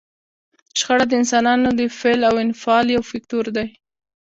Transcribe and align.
شخړه 0.79 1.05
د 1.07 1.13
انسانانو 1.21 1.69
د 1.79 1.81
فعل 1.97 2.21
او 2.29 2.33
انفعال 2.45 2.85
یو 2.95 3.01
فکتور 3.11 3.45
دی. 3.55 3.67